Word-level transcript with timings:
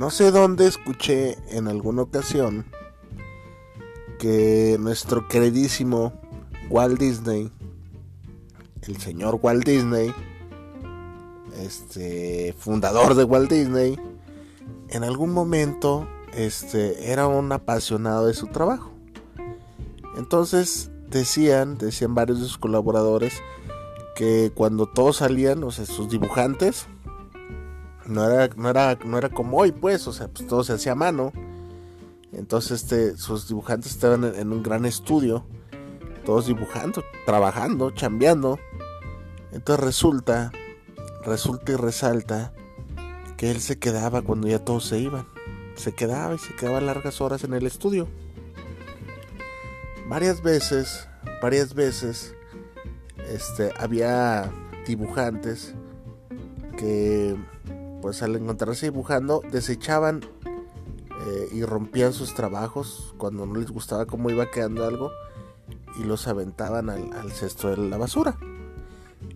No 0.00 0.08
sé 0.08 0.30
dónde 0.30 0.66
escuché 0.66 1.36
en 1.54 1.68
alguna 1.68 2.00
ocasión 2.00 2.64
que 4.18 4.78
nuestro 4.80 5.28
queridísimo 5.28 6.14
Walt 6.70 6.98
Disney, 6.98 7.52
el 8.80 8.96
señor 8.96 9.38
Walt 9.42 9.62
Disney, 9.62 10.10
este 11.62 12.54
fundador 12.58 13.14
de 13.14 13.24
Walt 13.24 13.50
Disney, 13.50 13.98
en 14.88 15.04
algún 15.04 15.34
momento 15.34 16.08
este 16.32 17.12
era 17.12 17.26
un 17.26 17.52
apasionado 17.52 18.26
de 18.26 18.32
su 18.32 18.46
trabajo. 18.46 18.92
Entonces 20.16 20.90
decían, 21.10 21.76
decían 21.76 22.14
varios 22.14 22.40
de 22.40 22.46
sus 22.46 22.56
colaboradores 22.56 23.34
que 24.16 24.50
cuando 24.54 24.86
todos 24.86 25.18
salían, 25.18 25.62
o 25.62 25.70
sea, 25.70 25.84
sus 25.84 26.08
dibujantes, 26.08 26.86
no 28.10 28.28
era, 28.28 28.52
no 28.56 28.68
era, 28.68 28.98
no 29.04 29.18
era 29.18 29.28
como 29.28 29.58
hoy, 29.58 29.72
pues, 29.72 30.06
o 30.06 30.12
sea, 30.12 30.28
pues 30.28 30.46
todo 30.46 30.64
se 30.64 30.74
hacía 30.74 30.92
a 30.92 30.96
mano. 30.96 31.32
Entonces, 32.32 32.82
este, 32.82 33.16
sus 33.16 33.48
dibujantes 33.48 33.92
estaban 33.92 34.24
en, 34.24 34.52
un 34.52 34.62
gran 34.62 34.84
estudio, 34.84 35.44
todos 36.24 36.46
dibujando, 36.46 37.02
trabajando, 37.26 37.90
chambeando. 37.90 38.58
Entonces 39.52 39.84
resulta, 39.84 40.52
resulta 41.24 41.72
y 41.72 41.76
resalta 41.76 42.52
que 43.36 43.50
él 43.50 43.60
se 43.60 43.78
quedaba 43.78 44.22
cuando 44.22 44.46
ya 44.48 44.64
todos 44.64 44.84
se 44.84 44.98
iban. 44.98 45.26
Se 45.74 45.92
quedaba 45.92 46.34
y 46.34 46.38
se 46.38 46.54
quedaba 46.54 46.80
largas 46.80 47.20
horas 47.20 47.42
en 47.42 47.54
el 47.54 47.66
estudio. 47.66 48.06
Varias 50.08 50.42
veces, 50.42 51.08
varias 51.42 51.74
veces, 51.74 52.34
este, 53.28 53.72
había 53.78 54.52
dibujantes 54.86 55.74
que 56.76 57.36
pues 58.00 58.22
al 58.22 58.36
encontrarse 58.36 58.86
dibujando 58.86 59.42
desechaban 59.50 60.20
eh, 61.26 61.48
y 61.52 61.64
rompían 61.64 62.12
sus 62.12 62.34
trabajos 62.34 63.14
cuando 63.18 63.46
no 63.46 63.58
les 63.58 63.70
gustaba 63.70 64.06
cómo 64.06 64.30
iba 64.30 64.50
quedando 64.50 64.86
algo 64.86 65.10
y 66.00 66.04
los 66.04 66.26
aventaban 66.28 66.88
al, 66.88 67.32
cesto 67.32 67.68
de 67.68 67.76
la 67.76 67.98
basura. 67.98 68.38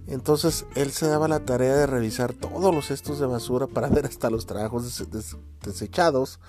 Entonces 0.06 0.66
él 0.74 0.90
se 0.92 1.06
daba 1.06 1.28
la 1.28 1.40
tarea 1.40 1.76
de 1.76 1.86
revisar 1.86 2.32
todos 2.32 2.74
los 2.74 2.86
cestos 2.86 3.18
de 3.18 3.26
basura 3.26 3.66
para 3.66 3.88
ver 3.88 4.06
hasta 4.06 4.30
los 4.30 4.46
trabajos 4.46 5.04
desechados 5.62 6.40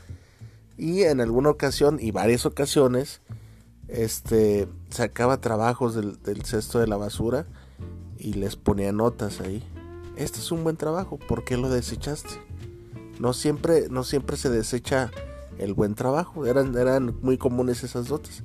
y 0.78 1.03
en 1.03 1.22
alguna 1.22 1.50
ocasión 1.50 1.97
y 2.00 2.11
varias 2.11 2.45
ocasiones 2.45 3.22
este 3.88 4.67
sacaba 4.90 5.41
trabajos 5.41 5.95
del, 5.95 6.22
del 6.23 6.44
cesto 6.44 6.79
de 6.79 6.88
la 6.88 6.97
basura 6.97 7.45
y 8.17 8.34
les 8.34 8.56
ponía 8.56 8.91
notas 8.91 9.41
ahí 9.41 9.63
este 10.18 10.40
es 10.40 10.52
un 10.52 10.64
buen 10.64 10.78
trabajo, 10.78 11.18
¿por 11.18 11.44
qué 11.44 11.58
lo 11.58 11.70
desechaste? 11.70 12.30
No 13.20 13.34
siempre, 13.34 13.88
no 13.90 14.03
siempre 14.03 14.38
se 14.38 14.50
desecha 14.50 15.12
el 15.58 15.74
buen 15.74 15.96
trabajo, 15.96 16.46
eran, 16.46 16.78
eran 16.78 17.18
muy 17.22 17.38
comunes 17.38 17.84
esas 17.84 18.09
notas, 18.09 18.44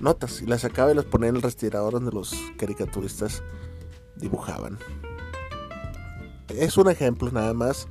notas, 0.00 0.42
y 0.42 0.46
las 0.46 0.62
sacaba 0.62 0.92
y 0.92 0.94
las 0.94 1.04
ponía 1.04 1.28
en 1.28 1.36
el 1.36 1.42
respirador 1.42 1.94
donde 1.94 2.12
los 2.12 2.34
caricaturistas 2.58 3.42
dibujaban. 4.16 4.78
Es 6.48 6.76
un 6.76 6.90
ejemplo 6.90 7.30
nada 7.30 7.54
más, 7.54 7.88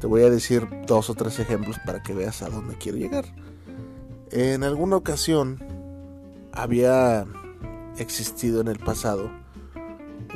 te 0.00 0.06
voy 0.06 0.22
a 0.22 0.30
decir 0.30 0.66
dos 0.86 1.10
o 1.10 1.14
tres 1.14 1.38
ejemplos 1.38 1.76
para 1.84 2.02
que 2.02 2.14
veas 2.14 2.42
a 2.42 2.48
dónde 2.48 2.76
quiero 2.76 2.98
llegar. 2.98 3.24
En 4.30 4.64
alguna 4.64 4.96
ocasión 4.96 5.58
había 6.52 7.26
existido 7.98 8.60
en 8.60 8.68
el 8.68 8.78
pasado 8.78 9.30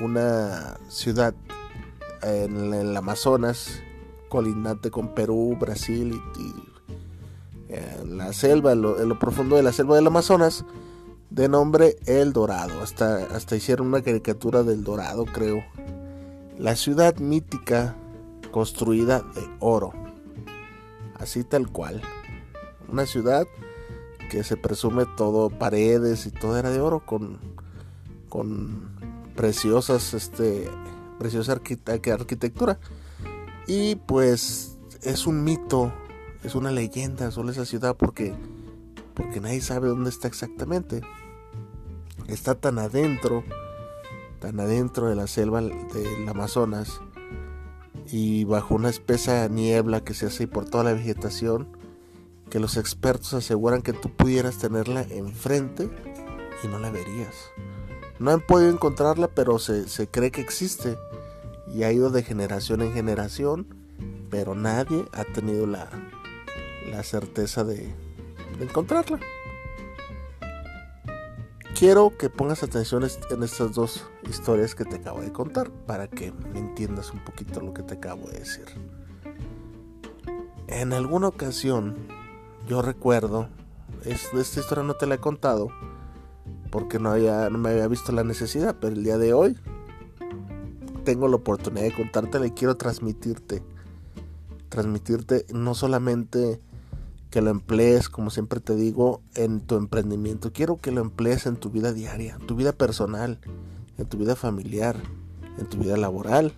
una 0.02 0.78
ciudad 0.88 1.34
en 2.24 2.72
el 2.72 2.96
Amazonas, 2.96 3.82
colindante 4.28 4.90
con 4.90 5.14
Perú, 5.14 5.56
Brasil 5.60 6.20
y, 6.38 7.72
en 7.72 8.16
la 8.16 8.32
selva, 8.32 8.72
en 8.72 8.82
lo, 8.82 9.18
profundo 9.18 9.56
de 9.56 9.62
la 9.62 9.72
selva 9.72 9.96
del 9.96 10.06
Amazonas, 10.06 10.64
de 11.30 11.48
nombre 11.48 11.96
El 12.06 12.32
Dorado. 12.32 12.80
Hasta, 12.82 13.26
hasta 13.34 13.56
hicieron 13.56 13.88
una 13.88 14.02
caricatura 14.02 14.62
del 14.62 14.84
Dorado, 14.84 15.24
creo. 15.24 15.64
La 16.58 16.76
ciudad 16.76 17.16
mítica 17.16 17.96
construida 18.50 19.20
de 19.20 19.48
oro. 19.58 19.92
Así 21.16 21.44
tal 21.44 21.68
cual. 21.68 22.00
Una 22.88 23.06
ciudad 23.06 23.46
que 24.30 24.44
se 24.44 24.56
presume 24.56 25.04
todo, 25.16 25.50
paredes 25.50 26.26
y 26.26 26.30
todo 26.30 26.58
era 26.58 26.70
de 26.70 26.80
oro 26.80 27.04
con, 27.04 27.38
con 28.28 28.88
preciosas 29.34 30.14
este, 30.14 30.70
preciosa 31.18 31.52
arquitectura. 31.52 32.78
Y 33.66 33.96
pues 33.96 34.78
es 35.02 35.26
un 35.26 35.44
mito, 35.44 35.92
es 36.42 36.54
una 36.54 36.70
leyenda 36.70 37.30
solo 37.30 37.50
esa 37.50 37.64
ciudad 37.64 37.96
porque, 37.96 38.34
porque 39.14 39.40
nadie 39.40 39.60
sabe 39.60 39.88
dónde 39.88 40.10
está 40.10 40.28
exactamente. 40.28 41.02
Está 42.28 42.54
tan 42.54 42.78
adentro, 42.78 43.44
tan 44.40 44.60
adentro 44.60 45.08
de 45.08 45.14
la 45.14 45.26
selva 45.26 45.60
del 45.60 46.28
Amazonas 46.28 47.00
y 48.10 48.44
bajo 48.44 48.74
una 48.74 48.90
espesa 48.90 49.48
niebla 49.48 50.02
que 50.04 50.14
se 50.14 50.26
hace 50.26 50.46
por 50.46 50.68
toda 50.68 50.84
la 50.84 50.92
vegetación 50.92 51.68
que 52.50 52.60
los 52.60 52.76
expertos 52.76 53.34
aseguran 53.34 53.82
que 53.82 53.92
tú 53.92 54.10
pudieras 54.10 54.58
tenerla 54.58 55.02
enfrente 55.10 55.90
y 56.62 56.68
no 56.68 56.78
la 56.78 56.90
verías. 56.90 57.34
No 58.24 58.30
han 58.30 58.40
podido 58.40 58.70
encontrarla, 58.70 59.28
pero 59.28 59.58
se, 59.58 60.08
cree 60.08 60.30
que 60.30 60.40
existe 60.40 60.96
y 61.74 61.82
ha 61.82 61.92
ido 61.92 62.08
de 62.08 62.22
generación 62.22 62.80
en 62.80 62.94
generación, 62.94 63.66
pero 64.30 64.54
nadie 64.54 65.04
ha 65.12 65.24
tenido 65.24 65.66
la, 65.66 65.90
la 66.90 67.02
certeza 67.02 67.64
de, 67.64 67.94
encontrarla. 68.60 69.20
Quiero 71.78 72.16
que 72.16 72.30
pongas 72.30 72.62
atención 72.62 73.02
en 73.02 73.42
estas 73.42 73.74
dos 73.74 74.06
historias 74.26 74.74
que 74.74 74.86
te 74.86 74.96
acabo 74.96 75.20
de 75.20 75.30
contar 75.30 75.70
para 75.70 76.08
que 76.08 76.32
me 76.32 76.60
entiendas 76.60 77.12
un 77.12 77.22
poquito 77.22 77.60
lo 77.60 77.74
que 77.74 77.82
te 77.82 77.92
acabo 77.92 78.26
de 78.28 78.38
decir. 78.38 78.64
En 80.68 80.94
alguna 80.94 81.28
ocasión, 81.28 81.94
yo 82.66 82.80
recuerdo, 82.80 83.50
esta 84.02 84.38
historia 84.60 84.82
no 84.82 84.94
te 84.94 85.06
la 85.06 85.16
he 85.16 85.20
contado, 85.20 85.68
porque 86.74 86.98
no, 86.98 87.10
había, 87.10 87.48
no 87.50 87.58
me 87.58 87.70
había 87.70 87.86
visto 87.86 88.10
la 88.10 88.24
necesidad, 88.24 88.74
pero 88.80 88.96
el 88.96 89.04
día 89.04 89.16
de 89.16 89.32
hoy 89.32 89.56
tengo 91.04 91.28
la 91.28 91.36
oportunidad 91.36 91.84
de 91.84 91.94
contártela 91.94 92.48
y 92.48 92.50
quiero 92.50 92.76
transmitirte, 92.76 93.62
transmitirte 94.70 95.46
no 95.54 95.76
solamente 95.76 96.58
que 97.30 97.42
lo 97.42 97.50
emplees, 97.50 98.08
como 98.08 98.30
siempre 98.30 98.58
te 98.58 98.74
digo, 98.74 99.22
en 99.36 99.60
tu 99.60 99.76
emprendimiento, 99.76 100.52
quiero 100.52 100.80
que 100.80 100.90
lo 100.90 101.00
emplees 101.00 101.46
en 101.46 101.54
tu 101.54 101.70
vida 101.70 101.92
diaria, 101.92 102.38
en 102.40 102.44
tu 102.44 102.56
vida 102.56 102.72
personal, 102.72 103.38
en 103.96 104.06
tu 104.06 104.18
vida 104.18 104.34
familiar, 104.34 104.96
en 105.58 105.66
tu 105.66 105.76
vida 105.76 105.96
laboral, 105.96 106.54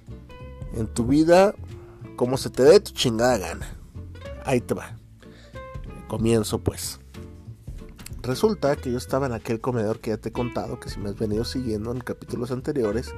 en 0.79 0.87
tu 0.87 1.05
vida 1.05 1.55
como 2.17 2.39
se 2.39 2.49
te 2.49 2.63
dé 2.63 2.81
tu 2.81 2.93
chingada 2.93 3.37
gana. 3.37 3.69
Ahí 4.47 4.63
te 4.63 4.73
va. 4.73 4.97
Comienzo 6.09 6.59
pues. 6.59 7.01
Resulta 8.27 8.75
que 8.75 8.91
yo 8.91 8.99
estaba 8.99 9.27
en 9.27 9.33
aquel 9.33 9.61
comedor 9.61 10.01
que 10.01 10.11
ya 10.11 10.17
te 10.17 10.31
he 10.31 10.33
contado, 10.33 10.81
que 10.81 10.91
si 10.91 10.99
me 10.99 11.11
has 11.11 11.17
venido 11.17 11.45
siguiendo 11.45 11.93
en 11.93 12.01
capítulos 12.01 12.51
anteriores, 12.51 13.15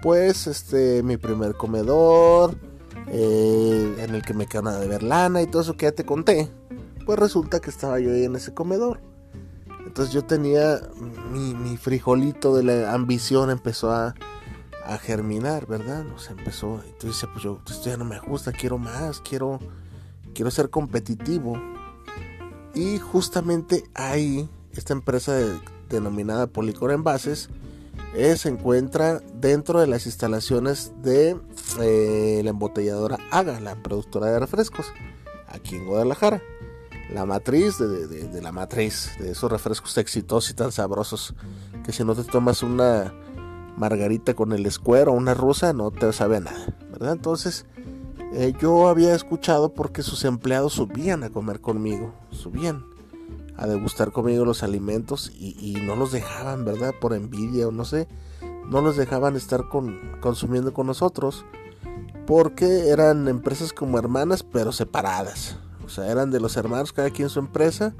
pues 0.00 0.46
este, 0.46 1.02
mi 1.02 1.18
primer 1.18 1.56
comedor, 1.56 2.56
eh, 3.08 3.96
en 3.98 4.14
el 4.14 4.22
que 4.22 4.32
me 4.32 4.46
quedan 4.46 4.80
de 4.80 4.88
ver 4.88 5.02
lana 5.02 5.42
y 5.42 5.46
todo 5.46 5.60
eso 5.60 5.76
que 5.76 5.84
ya 5.84 5.92
te 5.92 6.06
conté, 6.06 6.50
pues 7.04 7.18
resulta 7.18 7.60
que 7.60 7.68
estaba 7.68 8.00
yo 8.00 8.10
ahí 8.10 8.24
en 8.24 8.36
ese 8.36 8.54
comedor. 8.54 9.00
Entonces 9.86 10.14
yo 10.14 10.24
tenía 10.24 10.80
mi, 11.30 11.76
frijolito 11.76 12.56
de 12.56 12.62
la 12.62 12.94
ambición 12.94 13.50
empezó 13.50 13.92
a, 13.92 14.14
germinar, 15.02 15.66
¿verdad? 15.66 16.06
O 16.16 16.18
sea, 16.18 16.32
empezó, 16.32 16.80
entonces 16.82 17.28
pues 17.30 17.44
yo, 17.44 17.60
esto 17.68 17.90
ya 17.90 17.98
no 17.98 18.06
me 18.06 18.18
gusta, 18.20 18.52
quiero 18.52 18.78
más, 18.78 19.20
quiero, 19.20 19.58
quiero 20.32 20.50
ser 20.50 20.70
competitivo. 20.70 21.60
Y 22.74 22.98
justamente 22.98 23.84
ahí, 23.94 24.48
esta 24.72 24.92
empresa 24.92 25.36
denominada 25.88 26.46
Policor 26.46 26.92
Envases, 26.92 27.48
eh, 28.14 28.36
se 28.36 28.48
encuentra 28.48 29.20
dentro 29.34 29.80
de 29.80 29.86
las 29.86 30.06
instalaciones 30.06 30.92
de 31.02 31.36
eh, 31.80 32.40
la 32.42 32.50
embotelladora 32.50 33.18
Aga, 33.30 33.60
la 33.60 33.82
productora 33.82 34.26
de 34.26 34.38
refrescos, 34.38 34.86
aquí 35.46 35.76
en 35.76 35.86
Guadalajara. 35.86 36.42
La 37.12 37.24
matriz 37.24 37.78
de, 37.78 38.42
la 38.42 38.52
matriz 38.52 39.12
de 39.18 39.30
esos 39.30 39.50
refrescos 39.50 39.96
exitosos 39.96 40.50
y 40.50 40.54
tan 40.54 40.72
sabrosos 40.72 41.34
que 41.84 41.92
si 41.92 42.04
no 42.04 42.14
te 42.14 42.22
tomas 42.22 42.62
una 42.62 43.14
margarita 43.78 44.34
con 44.34 44.52
el 44.52 44.66
escuero 44.66 45.12
o 45.12 45.14
una 45.14 45.32
rusa 45.32 45.72
no 45.72 45.90
te 45.90 46.12
sabe 46.12 46.36
a 46.36 46.40
nada, 46.40 46.76
¿verdad? 46.90 47.12
Entonces 47.12 47.64
eh, 48.32 48.52
yo 48.60 48.88
había 48.88 49.14
escuchado 49.14 49.72
porque 49.72 50.02
sus 50.02 50.24
empleados 50.24 50.74
subían 50.74 51.24
a 51.24 51.30
comer 51.30 51.60
conmigo, 51.60 52.12
subían 52.30 52.84
a 53.56 53.66
degustar 53.66 54.12
conmigo 54.12 54.44
los 54.44 54.62
alimentos 54.62 55.32
y, 55.34 55.76
no 55.82 55.96
los 55.96 56.12
dejaban, 56.12 56.64
¿verdad? 56.64 56.94
Por 57.00 57.12
envidia 57.12 57.66
o 57.66 57.72
no 57.72 57.84
sé, 57.84 58.06
no 58.68 58.80
los 58.82 58.96
dejaban 58.96 59.34
estar 59.34 59.68
con, 59.68 59.98
consumiendo 60.20 60.72
con 60.72 60.86
nosotros 60.86 61.44
porque 62.26 62.90
eran 62.90 63.26
empresas 63.26 63.72
como 63.72 63.98
hermanas 63.98 64.42
pero 64.44 64.70
separadas. 64.70 65.56
O 65.84 65.88
sea, 65.88 66.06
eran 66.08 66.30
de 66.30 66.38
los 66.38 66.56
hermanos, 66.58 66.92
cada 66.92 67.08
quien 67.08 67.30
su 67.30 67.38
empresa, 67.38 67.94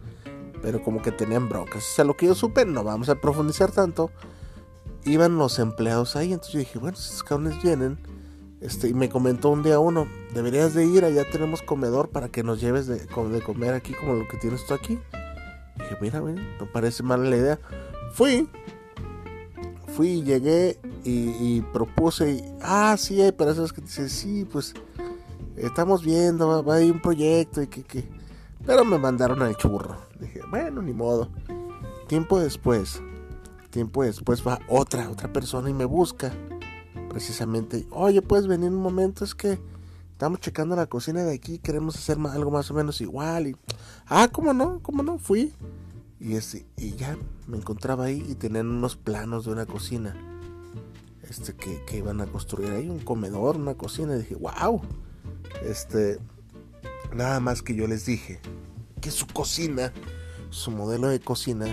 pero 0.60 0.82
como 0.82 1.00
que 1.00 1.10
tenían 1.10 1.48
broncas. 1.48 1.82
O 1.90 1.94
sea, 1.94 2.04
lo 2.04 2.16
que 2.16 2.26
yo 2.26 2.34
supe, 2.34 2.66
no 2.66 2.84
vamos 2.84 3.08
a 3.08 3.14
profundizar 3.14 3.72
tanto, 3.72 4.10
iban 5.06 5.38
los 5.38 5.58
empleados 5.58 6.14
ahí. 6.14 6.34
Entonces 6.34 6.52
yo 6.52 6.58
dije, 6.58 6.78
bueno, 6.78 6.98
si 6.98 7.04
estos 7.04 7.24
cabrones 7.24 7.62
vienen, 7.62 7.98
este, 8.60 8.88
y 8.88 8.94
me 8.94 9.08
comentó 9.08 9.50
un 9.50 9.62
día 9.62 9.78
uno, 9.78 10.08
deberías 10.34 10.74
de 10.74 10.84
ir, 10.84 11.04
allá 11.04 11.24
tenemos 11.30 11.62
comedor 11.62 12.10
para 12.10 12.28
que 12.28 12.42
nos 12.42 12.60
lleves 12.60 12.86
de, 12.86 12.98
de 12.98 13.42
comer 13.42 13.74
aquí 13.74 13.94
como 13.94 14.14
lo 14.14 14.26
que 14.26 14.36
tienes 14.36 14.66
tú 14.66 14.74
aquí. 14.74 14.98
Dije, 15.76 15.96
mira, 16.00 16.20
no 16.20 16.66
parece 16.72 17.02
mala 17.02 17.28
la 17.28 17.36
idea. 17.36 17.58
Fui, 18.12 18.48
fui, 19.94 20.22
llegué 20.22 20.78
y, 21.04 21.60
propuse, 21.72 22.32
y, 22.32 22.44
ah, 22.60 22.96
sí, 22.98 23.22
hay 23.22 23.32
personas 23.32 23.72
que 23.72 23.80
dicen, 23.80 24.08
sí, 24.08 24.46
pues 24.50 24.74
estamos 25.56 26.04
viendo, 26.04 26.64
va, 26.64 26.80
ir 26.80 26.92
un 26.92 27.00
proyecto 27.00 27.62
y 27.62 27.68
que, 27.68 27.84
que... 27.84 28.08
Pero 28.66 28.84
me 28.84 28.98
mandaron 28.98 29.40
al 29.40 29.56
churro. 29.56 29.96
Dije, 30.20 30.40
bueno, 30.50 30.82
ni 30.82 30.92
modo. 30.92 31.30
Tiempo 32.08 32.38
después, 32.38 33.00
tiempo 33.70 34.02
después 34.02 34.46
va 34.46 34.58
otra, 34.68 35.08
otra 35.10 35.32
persona 35.32 35.70
y 35.70 35.74
me 35.74 35.84
busca. 35.84 36.32
Precisamente, 37.08 37.86
oye, 37.90 38.22
puedes 38.22 38.46
venir 38.46 38.70
un 38.70 38.82
momento, 38.82 39.24
es 39.24 39.34
que 39.34 39.58
estamos 40.12 40.40
checando 40.40 40.76
la 40.76 40.86
cocina 40.86 41.22
de 41.24 41.34
aquí, 41.34 41.58
queremos 41.58 41.96
hacer 41.96 42.18
algo 42.30 42.50
más 42.50 42.70
o 42.70 42.74
menos 42.74 43.00
igual. 43.00 43.48
Y, 43.48 43.56
ah, 44.06 44.28
¿cómo 44.30 44.52
no? 44.52 44.80
¿Cómo 44.82 45.02
no? 45.02 45.18
Fui. 45.18 45.54
Y, 46.20 46.36
y 46.36 46.96
ya 46.96 47.16
me 47.46 47.56
encontraba 47.56 48.04
ahí 48.04 48.24
y 48.28 48.34
tenían 48.34 48.68
unos 48.68 48.96
planos 48.96 49.44
de 49.44 49.52
una 49.52 49.66
cocina. 49.66 50.16
Este, 51.28 51.54
que, 51.54 51.84
que 51.84 51.98
iban 51.98 52.20
a 52.20 52.26
construir 52.26 52.70
ahí, 52.70 52.88
un 52.88 53.00
comedor, 53.00 53.56
una 53.56 53.74
cocina. 53.74 54.14
Y 54.14 54.20
dije, 54.20 54.34
wow. 54.34 54.80
Este, 55.62 56.18
nada 57.14 57.40
más 57.40 57.62
que 57.62 57.74
yo 57.74 57.86
les 57.86 58.06
dije 58.06 58.40
que 59.00 59.10
su 59.10 59.26
cocina, 59.26 59.92
su 60.50 60.70
modelo 60.70 61.08
de 61.08 61.20
cocina, 61.20 61.66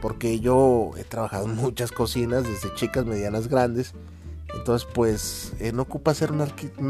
porque 0.00 0.40
yo 0.40 0.90
he 0.96 1.04
trabajado 1.04 1.46
en 1.46 1.56
muchas 1.56 1.92
cocinas, 1.92 2.44
desde 2.44 2.74
chicas, 2.74 3.06
medianas, 3.06 3.48
grandes. 3.48 3.94
Entonces, 4.56 4.88
pues, 4.92 5.52
eh, 5.60 5.72
no 5.72 5.82
ocupa 5.82 6.14
ser 6.14 6.32
un, 6.32 6.40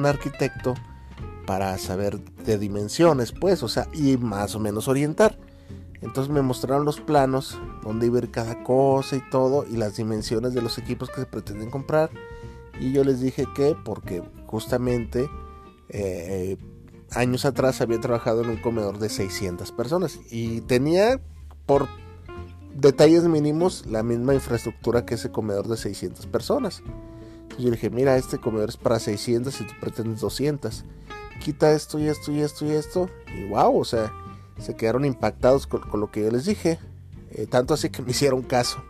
arquitecto 0.07 0.75
para 1.47 1.77
saber 1.79 2.19
de 2.19 2.59
dimensiones, 2.59 3.33
pues, 3.33 3.63
o 3.63 3.69
sea, 3.69 3.89
y 3.93 4.17
más 4.17 4.55
o 4.55 4.61
menos 4.61 4.89
orientar. 4.89 5.39
Entonces 6.01 6.33
me 6.33 6.43
mostraron 6.43 6.85
los 6.85 7.01
planos, 7.01 7.59
donde 7.83 8.07
iba 8.07 8.19
a 8.19 8.23
ir 8.23 8.31
cada 8.31 8.63
cosa 8.63 9.17
y 9.17 9.31
todo, 9.31 9.65
y 9.69 9.77
las 9.77 9.97
dimensiones 9.97 10.55
de 10.55 10.63
los 10.63 10.79
equipos 10.79 11.11
que 11.11 11.21
se 11.21 11.27
pretenden 11.27 11.71
comprar. 11.71 12.11
Y 12.79 12.93
yo 12.93 13.05
les 13.05 13.21
dije 13.21 13.47
que, 13.55 13.75
porque 13.85 14.23
justamente 14.47 15.29
eh, 15.89 16.57
años 17.13 17.45
atrás 17.45 17.81
había 17.81 18.01
trabajado 18.01 18.43
en 18.43 18.51
un 18.51 18.57
comedor 18.59 18.99
de 18.99 19.09
600 19.09 19.73
personas 19.73 20.21
y 20.31 20.61
tenía 20.63 21.21
por 21.65 21.89
detalles 22.75 23.25
mínimos 23.25 23.87
la 23.87 24.03
misma 24.03 24.35
infraestructura 24.35 25.07
que 25.07 25.15
ese 25.15 25.31
comedor 25.31 25.67
de 25.69 25.77
600 25.77 26.27
personas. 26.27 26.83
Yo 27.59 27.71
dije, 27.71 27.91
mira, 27.91 28.17
este 28.17 28.39
comedor 28.39 28.69
es 28.69 28.77
para 28.77 28.99
600 28.99 29.61
y 29.61 29.65
tú 29.65 29.73
pretendes 29.81 30.21
200 30.21 30.85
quita 31.39 31.73
esto 31.73 31.99
y 31.99 32.09
esto 32.09 32.33
y 32.33 32.41
esto 32.41 32.67
y 32.67 32.71
esto. 32.71 33.11
Y 33.37 33.49
wow, 33.49 33.79
o 33.79 33.85
sea, 33.85 34.13
se 34.59 34.75
quedaron 34.75 35.05
impactados 35.05 35.67
con, 35.67 36.01
lo 36.01 36.11
que 36.11 36.23
yo 36.23 36.31
les 36.31 36.47
dije. 36.47 36.79
Eh, 37.31 37.47
tanto 37.47 37.75
así 37.75 37.91
que 37.91 38.03
me 38.03 38.11
hicieron 38.13 38.43
caso, 38.43 38.83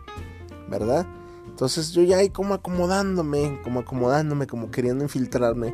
¿verdad? 0.69 1.05
Entonces 1.47 1.91
yo 1.91 2.03
ya 2.03 2.17
ahí 2.17 2.29
como 2.29 2.53
acomodándome, 2.53 3.59
como 3.63 3.79
acomodándome, 3.79 4.47
como 4.47 4.71
queriendo 4.71 5.03
infiltrarme. 5.03 5.73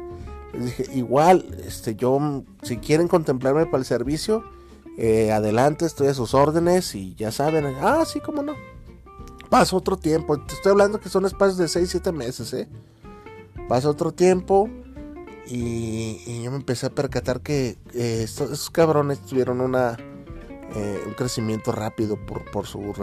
Les 0.53 0.65
dije, 0.65 0.85
igual, 0.93 1.57
este, 1.65 1.95
yo, 1.95 2.43
si 2.61 2.77
quieren 2.77 3.07
contemplarme 3.07 3.65
para 3.65 3.79
el 3.79 3.85
servicio, 3.85 4.43
eh, 4.97 5.31
adelante, 5.31 5.85
estoy 5.85 6.07
a 6.07 6.13
sus 6.13 6.33
órdenes 6.33 6.93
y 6.95 7.15
ya 7.15 7.31
saben, 7.31 7.65
ah, 7.81 8.03
sí, 8.05 8.19
cómo 8.19 8.43
no. 8.43 8.53
Pasa 9.53 9.75
otro 9.75 9.97
tiempo, 9.97 10.35
te 10.39 10.55
estoy 10.55 10.71
hablando 10.71 10.99
que 10.99 11.09
son 11.09 11.27
espacios 11.27 11.59
de 11.59 11.67
6, 11.67 11.87
7 11.87 12.11
meses, 12.11 12.51
¿eh? 12.53 12.67
Pasa 13.69 13.87
otro 13.87 14.11
tiempo, 14.11 14.67
y, 15.45 16.41
yo 16.41 16.49
me 16.49 16.57
empecé 16.57 16.87
a 16.87 16.89
percatar 16.89 17.41
que 17.41 17.77
estos, 17.93 18.49
esos 18.49 18.71
cabrones 18.71 19.19
tuvieron 19.19 19.61
una, 19.61 19.95
eh, 20.75 21.03
un 21.05 21.13
crecimiento 21.13 21.71
rápido 21.71 22.17
por, 22.17 22.49
por 22.49 22.65
su, 22.65 22.95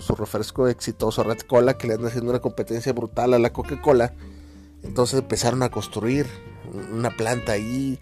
su, 0.00 0.14
refresco 0.16 0.66
exitoso 0.66 1.22
Red 1.22 1.42
Cola, 1.42 1.78
que 1.78 1.86
le 1.86 1.94
andan 1.94 2.08
haciendo 2.08 2.30
una 2.30 2.40
competencia 2.40 2.92
brutal 2.92 3.32
a 3.32 3.38
la 3.38 3.52
Coca-Cola. 3.52 4.14
Entonces 4.82 5.20
empezaron 5.20 5.62
a 5.62 5.70
construir 5.70 6.26
una 6.92 7.10
planta 7.10 7.52
ahí. 7.52 8.00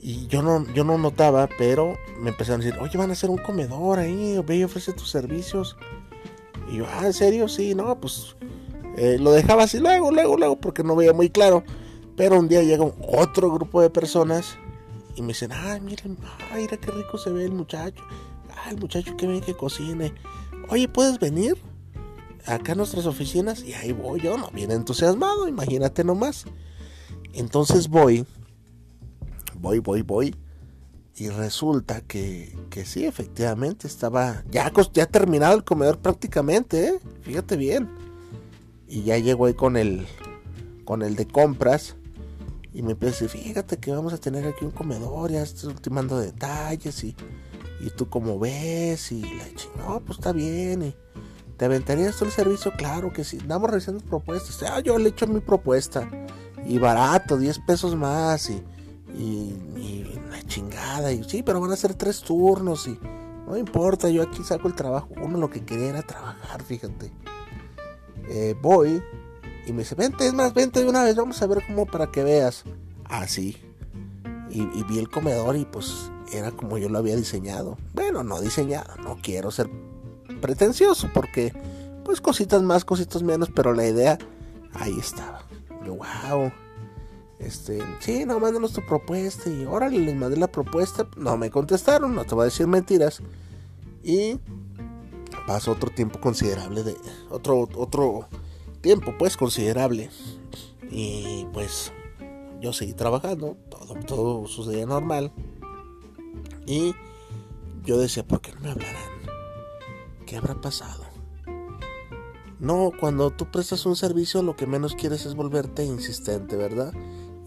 Y 0.00 0.26
yo 0.26 0.42
no, 0.42 0.66
yo 0.74 0.82
no 0.82 0.98
notaba, 0.98 1.48
pero 1.56 1.98
me 2.18 2.30
empezaron 2.30 2.62
a 2.62 2.64
decir, 2.64 2.80
oye, 2.80 2.98
van 2.98 3.10
a 3.10 3.12
hacer 3.12 3.30
un 3.30 3.38
comedor 3.38 4.00
ahí, 4.00 4.42
ve 4.44 4.56
y 4.56 4.64
ofrece 4.64 4.92
tus 4.92 5.08
servicios. 5.08 5.76
Y 6.70 6.76
yo, 6.76 6.86
ah, 6.86 7.06
¿en 7.06 7.12
serio? 7.12 7.48
Sí, 7.48 7.74
no, 7.74 7.98
pues 8.00 8.36
eh, 8.96 9.16
lo 9.18 9.32
dejaba 9.32 9.64
así 9.64 9.78
luego, 9.78 10.10
luego, 10.10 10.36
luego, 10.36 10.60
porque 10.60 10.82
no 10.82 10.96
veía 10.96 11.12
muy 11.12 11.30
claro. 11.30 11.64
Pero 12.16 12.38
un 12.38 12.48
día 12.48 12.62
llega 12.62 12.84
otro 12.84 13.50
grupo 13.52 13.80
de 13.80 13.90
personas 13.90 14.58
y 15.14 15.22
me 15.22 15.28
dicen, 15.28 15.52
ay, 15.52 15.80
miren, 15.80 16.18
ay, 16.50 16.62
mira 16.62 16.76
qué 16.76 16.90
rico 16.90 17.16
se 17.16 17.30
ve 17.30 17.44
el 17.44 17.52
muchacho. 17.52 18.02
Ay, 18.64 18.74
el 18.74 18.80
muchacho 18.80 19.16
que 19.16 19.26
viene 19.26 19.40
que 19.40 19.54
cocine. 19.54 20.12
Oye, 20.68 20.88
¿puedes 20.88 21.18
venir? 21.18 21.56
Acá 22.44 22.72
a 22.72 22.74
nuestras 22.74 23.06
oficinas. 23.06 23.62
Y 23.62 23.74
ahí 23.74 23.92
voy 23.92 24.20
yo, 24.20 24.36
no, 24.36 24.50
bien 24.50 24.70
entusiasmado, 24.70 25.48
imagínate 25.48 26.02
nomás. 26.02 26.44
Entonces 27.34 27.88
voy, 27.88 28.26
voy, 29.60 29.78
voy, 29.78 30.02
voy. 30.02 30.34
Y 31.18 31.30
resulta 31.30 32.00
que, 32.00 32.56
que 32.70 32.84
sí, 32.84 33.04
efectivamente, 33.04 33.88
estaba 33.88 34.44
ya, 34.50 34.72
ya 34.92 35.06
terminado 35.06 35.56
el 35.56 35.64
comedor 35.64 35.98
prácticamente, 35.98 36.90
¿eh? 36.90 37.00
fíjate 37.22 37.56
bien. 37.56 37.88
Y 38.86 39.02
ya 39.02 39.18
llego 39.18 39.46
ahí 39.46 39.54
con 39.54 39.76
el, 39.76 40.06
con 40.84 41.02
el 41.02 41.16
de 41.16 41.26
compras 41.26 41.96
y 42.72 42.82
me 42.82 42.92
empieza 42.92 43.26
fíjate 43.26 43.78
que 43.78 43.90
vamos 43.90 44.12
a 44.12 44.18
tener 44.18 44.46
aquí 44.46 44.64
un 44.64 44.70
comedor, 44.70 45.32
ya 45.32 45.42
estoy 45.42 45.70
ultimando 45.70 46.20
detalles 46.20 47.02
y, 47.02 47.16
y 47.80 47.90
tú 47.90 48.08
como 48.08 48.38
ves 48.38 49.10
y 49.10 49.22
la 49.22 49.44
no, 49.76 50.00
pues 50.00 50.18
está 50.18 50.32
bien 50.32 50.82
y 50.82 50.94
te 51.56 51.64
aventarías 51.64 52.14
todo 52.14 52.26
el 52.26 52.30
servicio, 52.34 52.72
claro 52.78 53.12
que 53.12 53.24
sí, 53.24 53.38
andamos 53.40 53.70
revisando 53.70 54.04
propuestas, 54.04 54.62
ah, 54.70 54.78
yo 54.78 54.96
le 54.96 55.08
echo 55.08 55.26
mi 55.26 55.40
propuesta. 55.40 56.08
Y 56.64 56.78
barato, 56.78 57.36
10 57.36 57.58
pesos 57.66 57.96
más 57.96 58.50
y, 58.50 58.62
y, 59.16 59.54
la 60.30 60.42
chingada 60.46 61.12
y 61.12 61.24
sí, 61.24 61.42
pero 61.42 61.60
van 61.60 61.72
a 61.72 61.76
ser 61.76 61.94
tres 61.94 62.20
turnos 62.20 62.86
y 62.86 62.98
no 63.46 63.56
importa, 63.56 64.10
yo 64.10 64.22
aquí 64.22 64.42
saco 64.42 64.68
el 64.68 64.74
trabajo, 64.74 65.08
uno 65.22 65.38
lo 65.38 65.48
que 65.48 65.64
quería 65.64 65.88
era 65.88 66.02
trabajar, 66.02 66.62
fíjate. 66.62 67.10
Eh, 68.28 68.54
voy 68.60 69.02
y 69.66 69.72
me 69.72 69.78
dice, 69.78 69.94
vente, 69.94 70.26
es 70.26 70.34
más, 70.34 70.52
vente 70.52 70.80
de 70.80 70.88
una 70.88 71.02
vez, 71.02 71.16
vamos 71.16 71.40
a 71.40 71.46
ver 71.46 71.62
cómo 71.66 71.86
para 71.86 72.10
que 72.10 72.22
veas. 72.22 72.64
Así. 73.04 73.56
Ah, 73.56 73.68
y, 74.50 74.82
vi 74.84 74.98
el 74.98 75.08
comedor 75.08 75.56
y 75.56 75.64
pues 75.64 76.10
era 76.32 76.50
como 76.50 76.78
yo 76.78 76.88
lo 76.88 76.98
había 76.98 77.16
diseñado. 77.16 77.76
Bueno, 77.94 78.22
no 78.22 78.40
diseñado, 78.40 78.96
no 78.96 79.16
quiero 79.22 79.50
ser 79.50 79.70
pretencioso 80.40 81.10
porque 81.12 81.52
pues 82.04 82.20
cositas 82.20 82.62
más, 82.62 82.84
cositas 82.84 83.22
menos, 83.22 83.50
pero 83.54 83.74
la 83.74 83.86
idea 83.86 84.18
ahí 84.74 84.98
estaba. 84.98 85.42
Yo, 85.84 85.96
wow. 85.96 86.50
Este, 87.38 87.80
sí, 88.00 88.24
no, 88.24 88.40
mándanos 88.40 88.72
tu 88.72 88.84
propuesta. 88.84 89.48
Y 89.48 89.64
órale, 89.64 89.98
les 89.98 90.14
mandé 90.14 90.36
la 90.36 90.48
propuesta. 90.48 91.06
No 91.16 91.36
me 91.36 91.50
contestaron, 91.50 92.14
no 92.14 92.24
te 92.24 92.34
voy 92.34 92.42
a 92.42 92.44
decir 92.46 92.66
mentiras. 92.66 93.22
Y 94.02 94.38
pasó 95.48 95.72
otro 95.72 95.88
tiempo 95.88 96.20
considerable 96.20 96.82
de 96.82 96.94
otro 97.30 97.66
otro 97.76 98.28
tiempo 98.82 99.14
pues 99.18 99.38
considerable 99.38 100.10
y 100.90 101.46
pues 101.54 101.90
yo 102.60 102.74
seguí 102.74 102.92
trabajando 102.92 103.56
todo 103.70 103.94
todo 104.06 104.46
sucedía 104.46 104.84
normal 104.84 105.32
y 106.66 106.94
yo 107.82 107.98
decía 107.98 108.26
por 108.26 108.42
qué 108.42 108.52
no 108.52 108.60
me 108.60 108.70
hablarán 108.72 109.10
qué 110.26 110.36
habrá 110.36 110.60
pasado 110.60 111.04
no 112.60 112.90
cuando 113.00 113.30
tú 113.30 113.50
prestas 113.50 113.86
un 113.86 113.96
servicio 113.96 114.42
lo 114.42 114.54
que 114.54 114.66
menos 114.66 114.94
quieres 114.96 115.24
es 115.24 115.34
volverte 115.34 115.82
insistente 115.82 116.56
verdad 116.56 116.92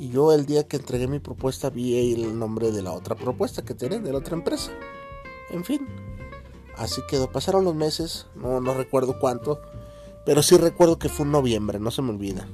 y 0.01 0.10
yo 0.10 0.34
el 0.34 0.46
día 0.46 0.67
que 0.67 0.77
entregué 0.77 1.08
mi 1.08 1.20
propuesta 1.20 1.70
vi 1.70 2.13
el 2.13 2.38
nombre 2.38 2.72
de 2.72 2.81
la 2.81 2.91
otra 2.91 3.15
propuesta 3.15 3.62
que 3.62 3.75
tienen 3.75 4.03
de 4.03 4.12
la 4.12 4.17
otra 4.17 4.36
empresa 4.36 4.72
en 5.51 5.63
fin 5.63 5.88
Así 6.77 7.01
quedó. 7.08 7.31
Pasaron 7.31 7.63
los 7.63 7.75
meses, 7.75 8.27
no, 8.36 8.60
no 8.60 8.74
recuerdo 8.74 9.20
cuánto, 9.20 9.62
pero 10.25 10.41
sí 10.41 10.58
recuerdo 10.58 10.98
que 10.98 11.10
fue 11.10 11.25
en 11.25 11.31
noviembre, 11.31 11.79
no 11.79 11.91
se 11.91 12.01
me 12.01 12.10
olvida. 12.10 12.48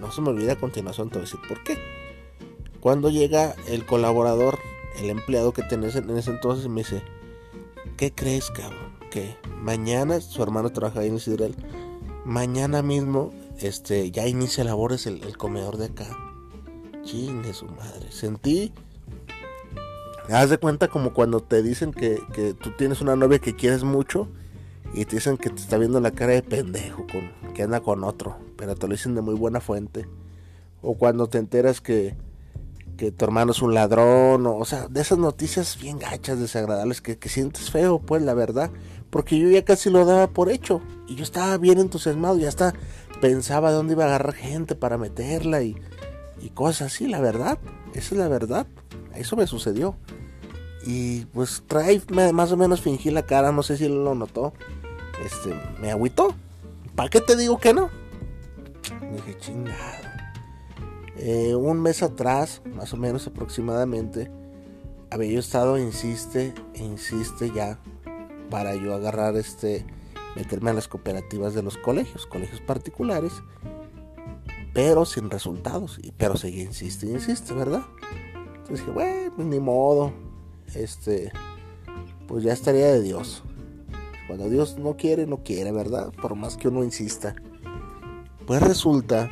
No 0.00 0.10
se 0.10 0.20
me 0.22 0.30
olvida 0.30 0.54
a 0.54 0.58
continuación, 0.58 1.08
te 1.08 1.18
voy 1.18 1.22
a 1.22 1.30
decir 1.30 1.40
por 1.48 1.62
qué. 1.62 1.78
Cuando 2.80 3.10
llega 3.10 3.54
el 3.68 3.84
colaborador, 3.84 4.58
el 4.98 5.10
empleado 5.10 5.52
que 5.52 5.62
tenés 5.62 5.94
en 5.94 6.10
ese 6.16 6.30
entonces, 6.30 6.68
me 6.68 6.80
dice, 6.80 7.02
¿qué 7.96 8.12
crees, 8.12 8.50
cabrón? 8.50 8.98
Que 9.10 9.36
mañana, 9.60 10.20
su 10.20 10.42
hermano 10.42 10.70
trabaja 10.72 11.00
ahí 11.00 11.08
en 11.08 11.14
el 11.14 11.56
mañana 12.24 12.82
mismo 12.82 13.32
este, 13.58 14.10
ya 14.10 14.26
inicia 14.26 14.64
labores 14.64 15.06
el, 15.06 15.22
el 15.22 15.36
comedor 15.36 15.76
de 15.76 15.86
acá. 15.86 16.29
Chingue 17.02 17.52
su 17.52 17.66
madre. 17.66 18.10
Sentí 18.10 18.72
Haz 20.32 20.48
de 20.48 20.58
cuenta 20.58 20.86
como 20.86 21.12
cuando 21.12 21.40
te 21.40 21.60
dicen 21.60 21.92
que, 21.92 22.22
tú 22.60 22.70
tienes 22.78 23.00
una 23.00 23.16
novia 23.16 23.40
que 23.40 23.56
quieres 23.56 23.82
mucho 23.82 24.28
y 24.94 25.04
te 25.04 25.16
dicen 25.16 25.36
que 25.36 25.50
te 25.50 25.60
está 25.60 25.76
viendo 25.76 26.00
la 26.00 26.12
cara 26.12 26.32
de 26.32 26.42
pendejo, 26.42 27.04
con, 27.10 27.52
que 27.52 27.64
anda 27.64 27.80
con 27.80 28.04
otro, 28.04 28.36
pero 28.56 28.76
te 28.76 28.86
lo 28.86 28.92
dicen 28.92 29.16
de 29.16 29.22
muy 29.22 29.34
buena 29.34 29.60
fuente. 29.60 30.08
O 30.82 30.96
cuando 30.96 31.28
te 31.28 31.38
enteras 31.38 31.80
que, 31.80 32.16
que 32.96 33.10
tu 33.10 33.24
hermano 33.24 33.50
es 33.50 33.60
un 33.60 33.74
ladrón, 33.74 34.46
o, 34.46 34.64
sea, 34.64 34.86
de 34.86 35.00
esas 35.00 35.18
noticias 35.18 35.76
bien 35.80 35.98
gachas, 35.98 36.38
desagradables, 36.38 37.00
que, 37.00 37.18
que 37.18 37.28
sientes 37.28 37.68
feo, 37.70 37.98
pues 37.98 38.22
la 38.22 38.34
verdad. 38.34 38.70
Porque 39.10 39.36
yo 39.36 39.50
ya 39.50 39.64
casi 39.64 39.90
lo 39.90 40.04
daba 40.04 40.28
por 40.28 40.48
hecho. 40.48 40.80
Y 41.08 41.16
yo 41.16 41.24
estaba 41.24 41.58
bien 41.58 41.80
entusiasmado, 41.80 42.38
ya 42.38 42.48
hasta 42.48 42.72
pensaba 43.20 43.72
dónde 43.72 43.94
iba 43.94 44.04
a 44.04 44.08
agarrar 44.08 44.34
gente 44.34 44.76
para 44.76 44.96
meterla 44.96 45.62
y, 45.62 45.76
y 46.40 46.50
cosas 46.50 46.92
así, 46.92 47.06
la 47.06 47.20
verdad. 47.20 47.58
Esa 47.94 48.14
es 48.14 48.20
la 48.20 48.28
verdad. 48.28 48.66
Eso 49.14 49.36
me 49.36 49.46
sucedió. 49.46 49.96
Y 50.86 51.26
pues 51.26 51.62
trae 51.66 52.00
más 52.32 52.52
o 52.52 52.56
menos 52.56 52.80
fingí 52.80 53.10
la 53.10 53.26
cara, 53.26 53.52
no 53.52 53.62
sé 53.62 53.76
si 53.76 53.88
lo 53.88 54.14
notó. 54.14 54.52
Este, 55.24 55.54
me 55.80 55.90
agüitó. 55.90 56.34
¿Para 56.94 57.10
qué 57.10 57.20
te 57.20 57.36
digo 57.36 57.58
que 57.58 57.74
no? 57.74 57.90
dije, 59.14 59.36
chingado. 59.38 60.10
Eh, 61.16 61.54
un 61.54 61.80
mes 61.80 62.02
atrás, 62.02 62.62
más 62.74 62.92
o 62.94 62.96
menos 62.96 63.26
aproximadamente, 63.26 64.30
había 65.10 65.38
estado, 65.38 65.78
insiste, 65.78 66.54
insiste 66.74 67.50
ya, 67.54 67.78
para 68.48 68.74
yo 68.74 68.94
agarrar 68.94 69.36
este, 69.36 69.84
meterme 70.36 70.70
a 70.70 70.74
las 70.74 70.88
cooperativas 70.88 71.54
de 71.54 71.62
los 71.62 71.76
colegios, 71.76 72.26
colegios 72.26 72.60
particulares, 72.60 73.32
pero 74.72 75.04
sin 75.04 75.30
resultados. 75.30 76.00
Pero 76.16 76.36
seguí, 76.36 76.62
insiste, 76.62 77.06
insiste, 77.06 77.54
¿verdad? 77.54 77.82
Entonces 78.34 78.80
dije, 78.80 78.90
bueno, 78.90 79.32
pues 79.36 79.48
ni 79.48 79.60
modo, 79.60 80.12
este, 80.74 81.32
pues 82.26 82.44
ya 82.44 82.52
estaría 82.52 82.86
de 82.86 83.02
Dios. 83.02 83.42
Cuando 84.26 84.48
Dios 84.48 84.78
no 84.78 84.96
quiere, 84.96 85.26
no 85.26 85.38
quiere, 85.38 85.72
¿verdad? 85.72 86.12
Por 86.22 86.36
más 86.36 86.56
que 86.56 86.68
uno 86.68 86.84
insista. 86.84 87.34
Pues 88.46 88.62
resulta 88.62 89.30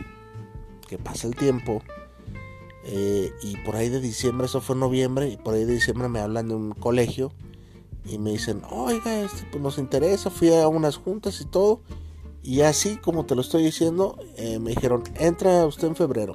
que 0.88 0.99
pasa 0.99 1.26
el 1.26 1.37
tiempo 1.37 1.83
eh, 2.85 3.33
y 3.42 3.57
por 3.59 3.76
ahí 3.76 3.90
de 3.90 4.00
diciembre, 4.00 4.47
eso 4.47 4.61
fue 4.61 4.75
noviembre, 4.75 5.28
y 5.28 5.37
por 5.37 5.54
ahí 5.54 5.64
de 5.64 5.75
diciembre 5.75 6.09
me 6.09 6.21
hablan 6.21 6.49
de 6.49 6.54
un 6.54 6.73
colegio 6.73 7.33
y 8.04 8.18
me 8.18 8.30
dicen, 8.30 8.62
oiga, 8.71 9.21
este, 9.21 9.47
pues 9.50 9.62
nos 9.62 9.76
interesa, 9.76 10.30
fui 10.30 10.54
a 10.54 10.66
unas 10.68 10.97
juntas 10.97 11.40
y 11.40 11.45
todo. 11.45 11.83
Y 12.49 12.62
así 12.62 12.97
como 12.97 13.26
te 13.26 13.35
lo 13.35 13.43
estoy 13.43 13.62
diciendo, 13.62 14.17
eh, 14.37 14.59
me 14.59 14.71
dijeron, 14.71 15.05
entra 15.17 15.67
usted 15.67 15.88
en 15.88 15.97
febrero. 15.97 16.35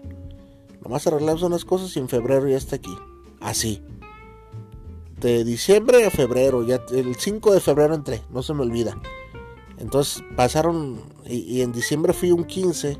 Nomás 0.83 1.07
arreglamos 1.07 1.41
unas 1.41 1.65
cosas 1.65 1.95
y 1.95 1.99
en 1.99 2.07
febrero 2.07 2.47
ya 2.47 2.57
está 2.57 2.75
aquí. 2.75 2.95
Así 3.41 3.81
de 5.23 5.45
diciembre 5.45 6.05
a 6.05 6.11
febrero, 6.11 6.63
ya 6.63 6.81
el 6.91 7.15
5 7.15 7.53
de 7.53 7.61
febrero 7.61 7.95
entré, 7.95 8.21
no 8.29 8.43
se 8.43 8.53
me 8.53 8.61
olvida. 8.61 8.99
Entonces 9.79 10.23
pasaron, 10.35 11.01
y, 11.25 11.61
en 11.61 11.71
diciembre 11.71 12.13
fui 12.13 12.31
un 12.31 12.43
15, 12.43 12.97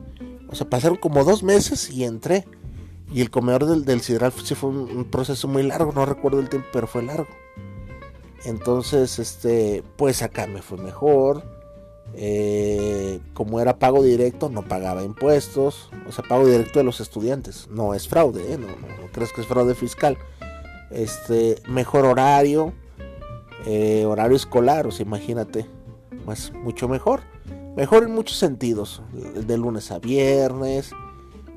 o 0.50 0.55
sea, 0.55 0.70
pasaron 0.70 0.98
como 0.98 1.24
dos 1.24 1.43
meses 1.43 1.91
y 1.91 2.05
entré. 2.05 2.48
Y 3.13 3.22
el 3.22 3.29
comedor 3.29 3.65
del, 3.65 3.86
del 3.86 4.01
sí 4.01 4.15
fue 4.55 4.70
un, 4.72 5.05
proceso 5.05 5.48
muy 5.48 5.62
largo, 5.62 5.91
no 5.91 6.05
recuerdo 6.05 6.39
el 6.39 6.50
tiempo, 6.50 6.67
pero 6.74 6.88
fue 6.88 7.03
largo. 7.03 7.27
Entonces, 8.46 9.20
este, 9.20 9.84
pues 9.98 10.24
acá 10.24 10.48
me 10.48 10.62
fue 10.62 10.77
mejor. 10.77 11.52
Eh, 12.15 13.20
como 13.34 13.60
era 13.60 13.79
pago 13.79 14.03
directo, 14.03 14.50
no 14.50 14.63
pagaba 14.63 15.03
impuestos. 15.03 15.89
O 16.08 16.12
sea, 16.12 16.24
pago 16.27 16.46
directo 16.46 16.79
de 16.79 16.86
los 16.86 17.00
estudiantes. 17.00 17.67
No 17.70 17.93
es 17.93 18.08
fraude, 18.08 18.53
¿eh? 18.53 18.58
no, 18.58 18.67
crees 19.12 19.32
que 19.34 19.41
es 19.41 19.48
fraude 19.48 19.75
fiscal 19.75 20.17
este 20.93 21.62
mejor 21.67 22.05
horario, 22.05 22.74
eh, 23.65 24.05
horario 24.05 24.36
escolar, 24.36 24.88
o 24.88 24.91
sea, 24.91 25.05
imagínate, 25.05 25.65
más 26.25 26.53
mucho 26.53 26.88
mejor, 26.88 27.22
mejor 27.75 28.03
en 28.03 28.13
muchos 28.13 28.38
sentidos, 28.38 29.01
de 29.13 29.58
lunes 29.58 29.91
a 29.91 30.00
viernes, 30.00 30.91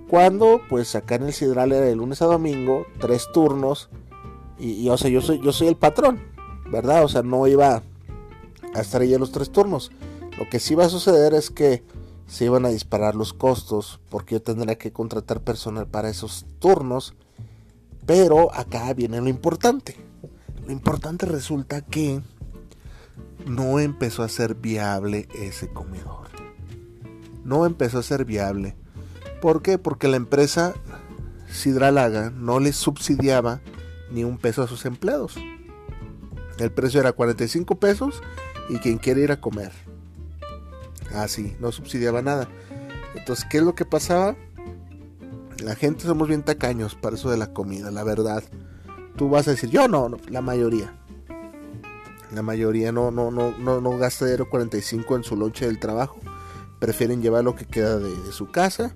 cuando 0.08 0.60
pues 0.68 0.94
acá 0.94 1.16
en 1.16 1.24
el 1.24 1.32
Sidral 1.32 1.72
era 1.72 1.84
de 1.84 1.96
lunes 1.96 2.22
a 2.22 2.26
domingo, 2.26 2.86
tres 2.98 3.28
turnos, 3.32 3.90
y, 4.58 4.88
o 4.88 4.96
sea, 4.96 5.10
yo 5.10 5.20
soy, 5.20 5.40
yo 5.42 5.52
soy 5.52 5.68
el 5.68 5.76
patrón, 5.76 6.18
¿verdad? 6.70 7.04
O 7.04 7.08
sea, 7.08 7.22
no 7.22 7.46
iba 7.46 7.82
a 8.74 8.80
estar 8.80 9.02
ahí 9.02 9.12
en 9.12 9.20
los 9.20 9.30
tres 9.30 9.50
turnos. 9.50 9.90
Lo 10.38 10.48
que 10.48 10.60
sí 10.60 10.74
va 10.74 10.86
a 10.86 10.90
suceder 10.90 11.34
es 11.34 11.50
que 11.50 11.84
se 12.26 12.44
iban 12.44 12.66
a 12.66 12.70
disparar 12.70 13.14
los 13.14 13.32
costos, 13.32 14.00
porque 14.10 14.34
yo 14.34 14.42
tendría 14.42 14.76
que 14.76 14.92
contratar 14.92 15.40
personal 15.40 15.86
para 15.86 16.10
esos 16.10 16.46
turnos 16.58 17.14
pero 18.06 18.54
acá 18.54 18.94
viene 18.94 19.20
lo 19.20 19.28
importante. 19.28 19.96
Lo 20.64 20.72
importante 20.72 21.26
resulta 21.26 21.80
que 21.80 22.22
no 23.46 23.80
empezó 23.80 24.22
a 24.22 24.28
ser 24.28 24.54
viable 24.54 25.28
ese 25.34 25.68
comedor. 25.68 26.28
No 27.44 27.66
empezó 27.66 27.98
a 27.98 28.04
ser 28.04 28.24
viable. 28.24 28.76
¿Por 29.42 29.60
qué? 29.60 29.78
Porque 29.78 30.08
la 30.08 30.16
empresa 30.16 30.74
Sidralaga 31.50 32.30
no 32.30 32.60
le 32.60 32.72
subsidiaba 32.72 33.60
ni 34.10 34.24
un 34.24 34.38
peso 34.38 34.62
a 34.62 34.68
sus 34.68 34.84
empleados. 34.86 35.36
El 36.58 36.72
precio 36.72 37.00
era 37.00 37.12
45 37.12 37.78
pesos 37.78 38.22
y 38.68 38.78
quien 38.78 38.98
quiere 38.98 39.22
ir 39.22 39.32
a 39.32 39.40
comer. 39.40 39.72
Así, 41.16 41.52
ah, 41.54 41.56
no 41.60 41.72
subsidiaba 41.72 42.22
nada. 42.22 42.48
Entonces, 43.14 43.46
¿qué 43.50 43.58
es 43.58 43.64
lo 43.64 43.74
que 43.74 43.84
pasaba? 43.84 44.36
La 45.62 45.74
gente 45.74 46.04
somos 46.04 46.28
bien 46.28 46.42
tacaños 46.42 46.94
para 46.94 47.16
eso 47.16 47.30
de 47.30 47.38
la 47.38 47.52
comida, 47.52 47.90
la 47.90 48.04
verdad. 48.04 48.44
Tú 49.16 49.30
vas 49.30 49.48
a 49.48 49.52
decir, 49.52 49.70
yo 49.70 49.88
no, 49.88 50.10
la 50.28 50.42
mayoría. 50.42 50.94
La 52.32 52.42
mayoría 52.42 52.92
no, 52.92 53.10
no, 53.10 53.30
no, 53.30 53.56
no, 53.56 53.80
no 53.80 53.98
gasta 53.98 54.26
45 54.44 55.16
en 55.16 55.24
su 55.24 55.36
lonche 55.36 55.66
del 55.66 55.78
trabajo. 55.78 56.20
Prefieren 56.78 57.22
llevar 57.22 57.44
lo 57.44 57.54
que 57.54 57.64
queda 57.64 57.98
de, 57.98 58.32
su 58.32 58.50
casa 58.50 58.94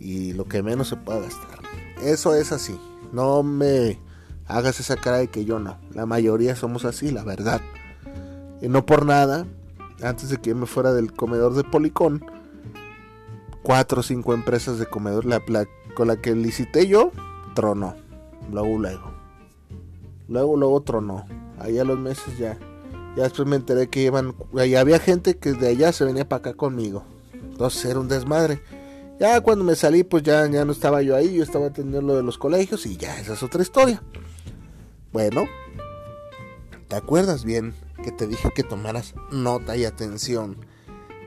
y 0.00 0.32
lo 0.32 0.46
que 0.46 0.62
menos 0.62 0.88
se 0.88 0.96
pueda 0.96 1.20
gastar. 1.20 1.60
Eso 2.02 2.34
es 2.34 2.50
así. 2.50 2.76
No 3.12 3.44
me 3.44 4.00
hagas 4.46 4.80
esa 4.80 4.96
cara 4.96 5.18
de 5.18 5.28
que 5.28 5.44
yo 5.44 5.60
no. 5.60 5.78
La 5.92 6.06
mayoría 6.06 6.56
somos 6.56 6.84
así, 6.84 7.12
la 7.12 7.22
verdad. 7.22 7.60
Y 8.60 8.68
no 8.68 8.84
por 8.84 9.06
nada, 9.06 9.46
antes 10.04 10.28
de 10.28 10.38
que 10.38 10.54
me 10.54 10.66
fuera 10.66 10.92
del 10.92 11.12
comedor 11.12 11.54
de 11.54 11.64
Policón, 11.64 12.24
cuatro 13.62 14.00
o 14.00 14.02
cinco 14.02 14.34
empresas 14.34 14.78
de 14.78 14.86
comedor, 14.86 15.24
con 15.94 16.08
la 16.08 16.16
que 16.20 16.34
licité 16.34 16.86
yo, 16.86 17.10
tronó. 17.54 17.96
Luego, 18.52 18.78
luego. 18.78 19.14
Luego, 20.28 20.56
luego 20.56 20.82
tronó. 20.82 21.24
Ahí 21.58 21.78
a 21.78 21.84
los 21.84 21.98
meses 21.98 22.38
ya. 22.38 22.58
Ya 23.16 23.22
después 23.24 23.46
me 23.48 23.56
enteré 23.56 23.88
que 23.88 24.02
iban. 24.02 24.34
Ahí 24.58 24.74
había 24.74 24.98
gente 24.98 25.36
que 25.36 25.52
de 25.52 25.68
allá 25.68 25.92
se 25.92 26.04
venía 26.04 26.28
para 26.28 26.40
acá 26.40 26.54
conmigo. 26.54 27.04
Entonces 27.32 27.84
era 27.84 28.00
un 28.00 28.08
desmadre. 28.08 28.60
Ya 29.20 29.40
cuando 29.40 29.64
me 29.64 29.76
salí, 29.76 30.02
pues 30.02 30.24
ya, 30.24 30.46
ya 30.48 30.64
no 30.64 30.72
estaba 30.72 31.00
yo 31.02 31.14
ahí. 31.14 31.34
Yo 31.34 31.42
estaba 31.42 31.66
atendiendo 31.66 32.06
lo 32.06 32.16
de 32.16 32.22
los 32.22 32.38
colegios 32.38 32.84
y 32.86 32.96
ya, 32.96 33.18
esa 33.18 33.34
es 33.34 33.42
otra 33.42 33.62
historia. 33.62 34.02
Bueno, 35.12 35.44
¿te 36.88 36.96
acuerdas 36.96 37.44
bien 37.44 37.74
que 38.04 38.12
te 38.12 38.26
dije 38.26 38.50
que 38.54 38.62
tomaras 38.62 39.14
nota 39.32 39.76
y 39.76 39.84
atención 39.84 40.66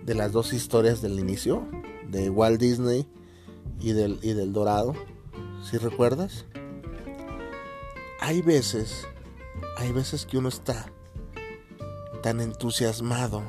de 0.04 0.16
las 0.16 0.32
dos 0.32 0.54
historias 0.54 1.02
del 1.02 1.20
inicio? 1.20 1.68
De 2.08 2.30
Walt 2.30 2.60
Disney 2.60 3.08
y 3.80 3.92
del, 3.94 4.20
y 4.22 4.34
del 4.34 4.54
dorado, 4.54 4.94
si 5.70 5.78
recuerdas. 5.78 6.46
Hay 8.22 8.42
veces, 8.42 9.08
hay 9.78 9.92
veces 9.92 10.26
que 10.26 10.38
uno 10.38 10.50
está 10.50 10.92
tan 12.22 12.40
entusiasmado 12.40 13.44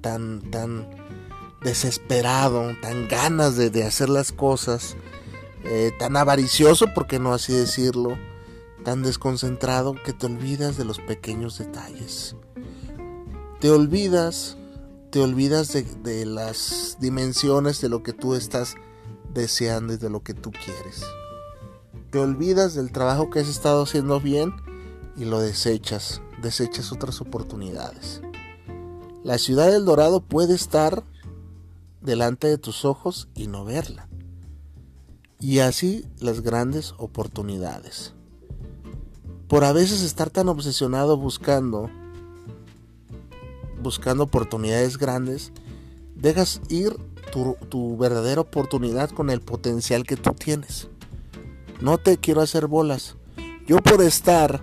tan, 0.00 0.40
tan 0.50 0.88
desesperado, 1.62 2.74
tan 2.80 3.08
ganas 3.08 3.56
de, 3.56 3.84
hacer 3.84 4.08
las 4.08 4.32
cosas, 4.32 4.96
eh, 5.64 5.92
tan 5.98 6.16
avaricioso, 6.16 6.92
por 6.94 7.06
qué 7.06 7.18
no 7.18 7.32
así 7.32 7.52
decirlo, 7.52 8.18
tan 8.84 9.02
desconcentrado 9.02 9.94
que 9.94 10.12
te 10.12 10.26
olvidas 10.26 10.76
de 10.76 10.84
los 10.84 10.98
pequeños 10.98 11.58
detalles. 11.58 12.36
Te 13.60 13.70
olvidas, 13.70 14.56
te 15.10 15.20
olvidas 15.20 15.72
de, 15.72 15.82
de 15.82 16.26
las 16.26 16.96
dimensiones 17.00 17.80
de 17.80 17.88
lo 17.88 18.02
que 18.02 18.12
tú 18.12 18.34
estás 18.34 18.76
deseando 19.34 19.92
y 19.92 19.96
de 19.96 20.10
lo 20.10 20.22
que 20.22 20.34
tú 20.34 20.50
quieres. 20.50 21.04
Te 22.10 22.18
olvidas 22.18 22.74
del 22.74 22.90
trabajo 22.90 23.30
que 23.30 23.40
has 23.40 23.48
estado 23.48 23.82
haciendo 23.82 24.20
bien 24.20 24.52
y 25.16 25.24
lo 25.24 25.40
desechas, 25.40 26.22
desechas 26.42 26.92
otras 26.92 27.20
oportunidades. 27.20 28.22
La 29.22 29.38
ciudad 29.38 29.70
del 29.70 29.84
Dorado 29.84 30.22
puede 30.22 30.54
estar 30.54 31.04
delante 32.00 32.48
de 32.48 32.58
tus 32.58 32.84
ojos 32.84 33.28
y 33.34 33.46
no 33.46 33.64
verla. 33.64 34.08
Y 35.38 35.60
así 35.60 36.06
las 36.18 36.40
grandes 36.40 36.94
oportunidades. 36.98 38.14
Por 39.50 39.64
a 39.64 39.72
veces 39.74 40.00
estar 40.02 40.30
tan 40.30 40.48
obsesionado 40.48 41.18
buscando 41.18 41.90
buscando 43.82 44.24
oportunidades 44.24 44.96
grandes, 44.96 45.52
dejas 46.14 46.60
ir 46.68 46.96
tu, 47.68 47.96
verdadera 47.96 48.40
oportunidad 48.40 49.10
con 49.10 49.30
el 49.30 49.40
potencial 49.40 50.04
que 50.04 50.16
tú 50.16 50.30
tienes. 50.32 50.88
No 51.80 51.98
te 51.98 52.18
quiero 52.18 52.42
hacer 52.42 52.66
bolas. 52.66 53.16
Yo 53.66 53.78
por 53.78 54.02
estar 54.02 54.62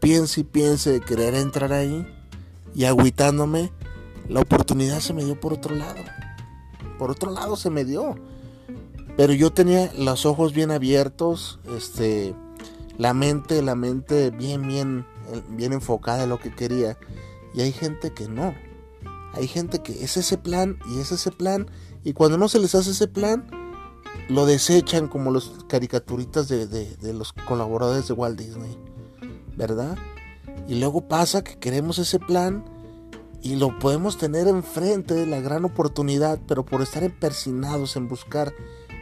piense 0.00 0.42
y 0.42 0.44
piense 0.44 0.92
de 0.92 1.00
querer 1.00 1.34
entrar 1.34 1.72
ahí 1.72 2.06
y 2.74 2.84
agüitándome, 2.84 3.72
la 4.28 4.40
oportunidad 4.40 5.00
se 5.00 5.14
me 5.14 5.24
dio 5.24 5.40
por 5.40 5.54
otro 5.54 5.74
lado. 5.74 6.02
Por 6.98 7.10
otro 7.10 7.30
lado 7.30 7.56
se 7.56 7.70
me 7.70 7.84
dio. 7.84 8.16
Pero 9.16 9.32
yo 9.32 9.50
tenía 9.50 9.90
los 9.96 10.26
ojos 10.26 10.52
bien 10.52 10.70
abiertos, 10.70 11.58
este, 11.76 12.34
la 12.98 13.14
mente, 13.14 13.62
la 13.62 13.76
mente 13.76 14.30
bien, 14.30 14.66
bien, 14.66 15.06
bien 15.50 15.72
enfocada 15.72 16.24
en 16.24 16.28
lo 16.28 16.38
que 16.38 16.54
quería. 16.54 16.98
Y 17.54 17.60
hay 17.62 17.72
gente 17.72 18.12
que 18.12 18.28
no. 18.28 18.54
Hay 19.32 19.46
gente 19.46 19.80
que 19.80 20.04
es 20.04 20.16
ese 20.16 20.36
plan 20.36 20.78
y 20.90 20.98
es 20.98 21.12
ese 21.12 21.30
plan. 21.30 21.70
Y 22.04 22.12
cuando 22.12 22.36
no 22.36 22.48
se 22.48 22.58
les 22.58 22.74
hace 22.74 22.90
ese 22.90 23.06
plan, 23.06 23.48
lo 24.28 24.46
desechan 24.46 25.08
como 25.08 25.30
los 25.30 25.64
caricaturitas 25.68 26.48
de, 26.48 27.12
los 27.14 27.32
colaboradores 27.32 28.08
de 28.08 28.14
Walt 28.14 28.38
Disney, 28.38 28.76
¿verdad? 29.56 29.96
Y 30.66 30.74
luego 30.74 31.08
pasa 31.08 31.42
que 31.42 31.58
queremos 31.58 31.98
ese 31.98 32.18
plan 32.18 32.64
y 33.42 33.56
lo 33.56 33.78
podemos 33.78 34.18
tener 34.18 34.48
enfrente 34.48 35.14
de 35.14 35.26
la 35.26 35.40
gran 35.40 35.64
oportunidad, 35.64 36.40
pero 36.46 36.66
por 36.66 36.82
estar 36.82 37.04
empersinados 37.04 37.96
en 37.96 38.08
buscar 38.08 38.52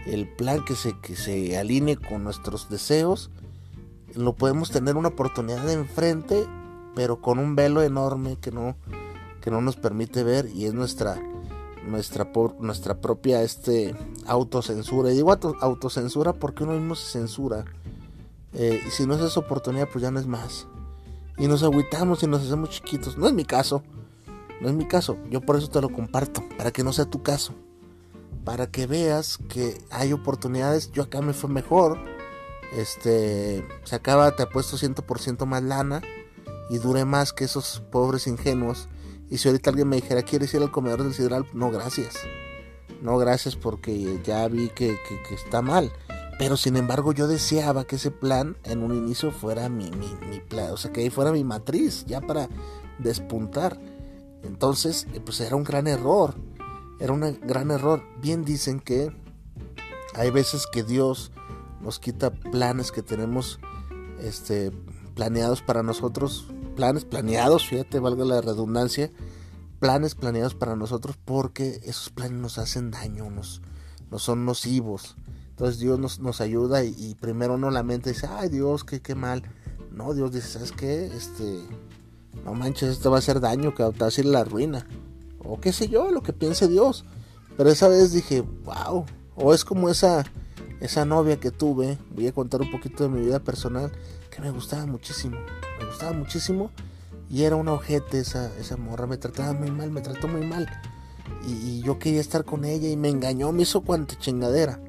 el 0.06 0.28
plan 0.28 0.64
que 0.64 0.76
se, 0.76 0.98
que 1.00 1.16
se 1.16 1.56
alinee 1.56 1.96
con 1.96 2.22
nuestros 2.22 2.68
deseos, 2.68 3.30
lo 4.16 4.34
podemos 4.34 4.70
tener 4.70 4.96
una 4.96 5.08
oportunidad 5.08 5.68
enfrente, 5.70 6.46
pero 6.94 7.20
con 7.20 7.38
un 7.38 7.54
velo 7.54 7.82
enorme 7.82 8.36
que 8.40 8.50
no, 8.50 8.76
que 9.40 9.50
no 9.50 9.60
nos 9.60 9.76
permite 9.76 10.24
ver 10.24 10.48
y 10.54 10.66
es 10.66 10.74
nuestra 10.74 11.20
nuestra, 11.86 12.28
nuestra 12.58 13.00
propia 13.00 13.42
este, 13.42 13.94
autocensura. 14.26 15.10
Y 15.10 15.14
digo 15.14 15.32
autocensura 15.60 16.32
porque 16.32 16.64
uno 16.64 16.74
mismo 16.74 16.94
se 16.94 17.10
censura. 17.18 17.64
Eh, 18.52 18.80
y 18.86 18.90
si 18.90 19.06
no 19.06 19.14
es 19.14 19.20
esa 19.20 19.40
oportunidad, 19.40 19.88
pues 19.90 20.02
ya 20.02 20.10
no 20.10 20.20
es 20.20 20.26
más. 20.26 20.66
Y 21.38 21.46
nos 21.46 21.62
agüitamos 21.62 22.22
y 22.22 22.26
nos 22.26 22.42
hacemos 22.42 22.70
chiquitos. 22.70 23.16
No 23.16 23.26
es 23.26 23.32
mi 23.32 23.44
caso. 23.44 23.82
No 24.60 24.68
es 24.68 24.74
mi 24.74 24.86
caso. 24.86 25.16
Yo 25.30 25.40
por 25.40 25.56
eso 25.56 25.68
te 25.68 25.80
lo 25.80 25.90
comparto. 25.90 26.42
Para 26.56 26.70
que 26.70 26.82
no 26.82 26.92
sea 26.92 27.04
tu 27.04 27.22
caso. 27.22 27.52
Para 28.44 28.70
que 28.70 28.86
veas 28.86 29.38
que 29.48 29.78
hay 29.90 30.12
oportunidades. 30.12 30.90
Yo 30.92 31.02
acá 31.02 31.20
me 31.20 31.34
fue 31.34 31.50
mejor. 31.50 31.98
Este. 32.74 33.66
Se 33.84 33.96
acaba, 33.96 34.34
te 34.36 34.42
apuesto 34.42 34.76
100% 34.76 35.46
más 35.46 35.62
lana. 35.62 36.02
Y 36.68 36.78
dure 36.78 37.04
más 37.04 37.32
que 37.32 37.44
esos 37.44 37.80
pobres 37.92 38.26
ingenuos 38.26 38.88
y 39.28 39.38
si 39.38 39.48
ahorita 39.48 39.70
alguien 39.70 39.88
me 39.88 39.96
dijera, 39.96 40.22
¿quieres 40.22 40.54
ir 40.54 40.62
al 40.62 40.70
comedor 40.70 41.02
del 41.02 41.14
Sidral? 41.14 41.46
No, 41.52 41.70
gracias. 41.70 42.16
No, 43.02 43.18
gracias 43.18 43.56
porque 43.56 44.20
ya 44.24 44.46
vi 44.48 44.68
que, 44.68 44.96
está 45.30 45.62
mal. 45.62 45.92
Pero 46.38 46.56
sin 46.56 46.76
embargo 46.76 47.12
yo 47.12 47.26
deseaba 47.26 47.84
que 47.84 47.96
ese 47.96 48.10
plan 48.10 48.56
en 48.64 48.82
un 48.82 48.94
inicio 48.94 49.32
fuera 49.32 49.68
mi, 49.68 49.90
mi, 49.90 50.40
plan, 50.40 50.70
o 50.70 50.76
sea, 50.76 50.92
que 50.92 51.00
ahí 51.00 51.10
fuera 51.10 51.32
mi 51.32 51.44
matriz, 51.44 52.04
ya 52.06 52.20
para 52.20 52.48
despuntar. 52.98 53.80
Entonces, 54.42 55.06
eh, 55.14 55.20
pues 55.24 55.40
era 55.40 55.56
un 55.56 55.64
gran 55.64 55.86
error, 55.86 56.34
era 57.00 57.12
un 57.12 57.40
gran 57.40 57.70
error. 57.70 58.02
Bien 58.20 58.44
dicen 58.44 58.80
que 58.80 59.10
hay 60.14 60.30
veces 60.30 60.66
que 60.70 60.82
Dios 60.82 61.32
nos 61.86 61.98
quita 61.98 62.30
planes 62.30 62.92
que 62.92 63.02
tenemos 63.02 63.58
este, 64.20 64.70
planeados 65.14 65.62
para 65.62 65.82
nosotros 65.82 66.48
planes 66.76 67.04
planeados, 67.04 67.66
fíjate, 67.66 67.98
valga 67.98 68.24
la 68.24 68.40
redundancia, 68.40 69.10
planes 69.80 70.14
planeados 70.14 70.54
para 70.54 70.76
nosotros 70.76 71.16
porque 71.24 71.80
esos 71.84 72.10
planes 72.10 72.38
nos 72.38 72.58
hacen 72.58 72.92
daño, 72.92 73.28
nos, 73.30 73.62
son 74.18 74.44
nocivos. 74.44 75.16
Entonces 75.48 75.78
Dios 75.80 75.98
nos, 75.98 76.20
nos 76.20 76.40
ayuda 76.40 76.84
y, 76.84 77.16
primero 77.18 77.54
uno 77.54 77.70
la 77.70 77.82
mente 77.82 78.10
dice, 78.10 78.28
ay 78.30 78.50
Dios, 78.50 78.84
qué, 78.84 79.00
qué 79.00 79.14
mal. 79.14 79.42
No, 79.90 80.12
Dios 80.12 80.32
dice, 80.32 80.48
¿sabes 80.48 80.72
qué? 80.72 81.06
Este, 81.06 81.62
no 82.44 82.52
manches, 82.52 82.90
esto 82.90 83.10
va 83.10 83.16
a 83.16 83.20
hacer 83.20 83.40
daño, 83.40 83.74
que 83.74 83.82
va 83.82 84.06
a 84.06 84.10
ser 84.10 84.26
la 84.26 84.44
ruina. 84.44 84.86
O 85.42 85.58
qué 85.58 85.72
sé 85.72 85.88
yo, 85.88 86.10
lo 86.10 86.22
que 86.22 86.34
piense 86.34 86.68
Dios. 86.68 87.06
Pero 87.56 87.70
esa 87.70 87.88
vez 87.88 88.12
dije, 88.12 88.42
wow. 88.42 89.06
O 89.34 89.54
es 89.54 89.64
como 89.64 89.88
esa, 89.88 90.24
esa 90.80 91.04
novia 91.04 91.38
que 91.38 91.50
tuve, 91.50 91.98
voy 92.10 92.26
a 92.26 92.32
contar 92.32 92.60
un 92.60 92.70
poquito 92.70 93.04
de 93.04 93.10
mi 93.10 93.24
vida 93.24 93.40
personal, 93.40 93.92
que 94.30 94.40
me 94.40 94.50
gustaba 94.50 94.86
muchísimo 94.86 95.38
me 95.78 95.86
gustaba 95.86 96.12
muchísimo 96.12 96.70
y 97.28 97.42
era 97.42 97.56
una 97.56 97.72
ojete 97.72 98.20
esa, 98.20 98.54
esa 98.58 98.76
morra, 98.76 99.06
me 99.06 99.16
trataba 99.16 99.52
muy 99.52 99.70
mal, 99.70 99.90
me 99.90 100.00
trató 100.00 100.28
muy 100.28 100.46
mal. 100.46 100.68
Y, 101.46 101.80
yo 101.80 101.98
quería 101.98 102.20
estar 102.20 102.44
con 102.44 102.64
ella 102.64 102.88
y 102.88 102.96
me 102.96 103.08
engañó, 103.08 103.52
me 103.52 103.62
hizo 103.62 103.82
cuanta 103.82 104.16
chingadera. 104.18 104.80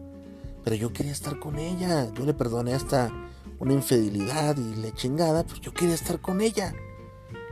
Pero 0.63 0.75
yo 0.75 0.93
quería 0.93 1.11
estar 1.11 1.39
con 1.39 1.57
ella, 1.57 2.11
yo 2.13 2.25
le 2.25 2.33
perdoné 2.33 2.73
hasta 2.73 3.11
una 3.59 3.73
infidelidad 3.73 4.55
y 4.57 4.75
le 4.75 4.93
chingada, 4.93 5.43
pues 5.43 5.61
yo 5.61 5.73
quería 5.73 5.95
estar 5.95 6.19
con 6.19 6.41
ella. 6.41 6.73